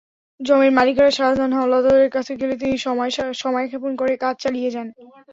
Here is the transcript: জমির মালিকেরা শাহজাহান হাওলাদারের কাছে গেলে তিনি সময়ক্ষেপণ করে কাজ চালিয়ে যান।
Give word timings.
জমির 0.39 0.71
মালিকেরা 0.77 1.11
শাহজাহান 1.17 1.51
হাওলাদারের 1.57 2.09
কাছে 2.15 2.33
গেলে 2.41 2.55
তিনি 2.61 2.75
সময়ক্ষেপণ 3.41 3.91
করে 4.01 4.13
কাজ 4.23 4.35
চালিয়ে 4.43 4.73
যান। 4.75 4.87